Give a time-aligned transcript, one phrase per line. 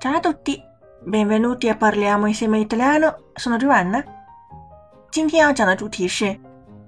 [0.00, 0.62] Ciao a tutti,
[1.02, 3.32] benvenuti a parliamo insieme italiano.
[3.34, 4.04] Sono Giovanna。
[5.10, 6.38] 今天要讲的主题是，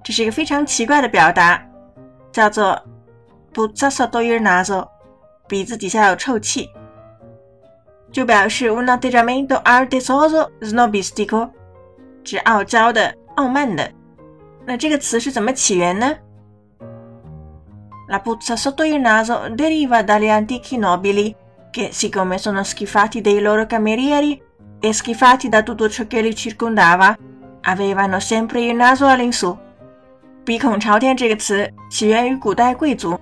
[0.04, 1.60] 这是一个非常奇怪的表达，
[2.30, 2.80] 叫做
[3.52, 4.86] “puzza sotto il naso”，
[5.49, 6.71] 鼻子底下有臭气，
[8.12, 11.50] 就表示 un atteggiamento altezoso snobistico，
[12.22, 13.90] 指傲娇的、傲慢的。
[14.64, 16.16] 那这个词是怎么起源呢
[18.06, 21.34] ？La puzza sotto il naso deriva dagli antichi nobili
[21.71, 24.41] che, siccome sono schifati dei loro camerieri
[24.79, 27.17] e schifati da tutto ciò che li circondava,
[27.61, 29.57] avevano sempre il naso all'insù。
[30.43, 33.20] 鼻孔朝天这个词起源于古代贵族，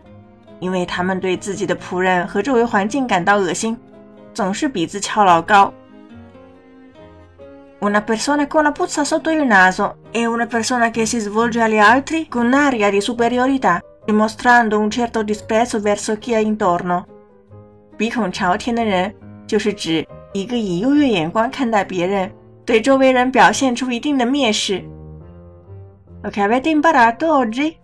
[0.60, 3.78] 因为他们对自己的仆人和周围环境感到恶心，
[4.34, 5.74] 总是鼻子翘老高。
[7.80, 12.28] Una persona con la puzza sotto il naso è una persona che si svolge agli altri
[12.28, 17.06] con un'aria di superiorità, dimostrando un certo disprezzo verso chi è intorno。
[17.99, 19.13] 鼻孔朝天的人，
[19.45, 22.31] 就是指一个以优越眼光看待别人，
[22.65, 24.83] 对周围人表现出一定的蔑视。
[26.23, 27.75] Ok, avete imparato oggi？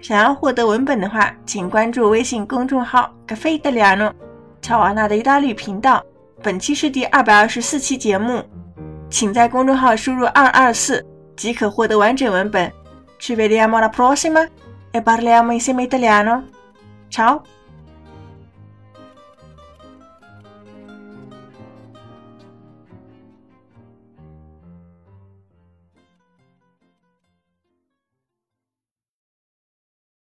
[0.00, 4.12] 想要获得文本的话，请关注微信公众号 “Caffè Italiano”，
[4.62, 6.02] 乔瓦纳的意大利频道。
[6.42, 8.42] 本期是第二百二十四期节目，
[9.10, 11.04] 请在公众号输入“二二四”
[11.36, 12.72] 即可获得完整文本。
[13.20, 14.48] Ci vediamo alla prossima
[14.92, 16.44] e parliamo insieme italiano。
[17.10, 17.59] Ciao。